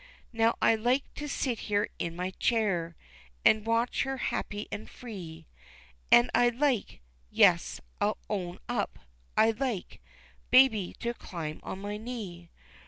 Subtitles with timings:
[0.33, 2.95] Now, I like to sit here in my chair
[3.45, 5.45] An' watch her happy an' free,
[6.11, 8.97] An' I like yes, I'll own up
[9.37, 10.01] I like
[10.49, 12.49] Baby to climb on my knee.